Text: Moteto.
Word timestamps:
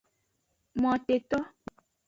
Moteto. 0.81 1.39